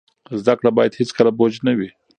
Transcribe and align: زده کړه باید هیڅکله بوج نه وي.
زده 0.41 0.53
کړه 0.59 0.69
باید 0.77 0.97
هیڅکله 0.99 1.31
بوج 1.37 1.53
نه 1.67 1.71
وي. 1.77 1.89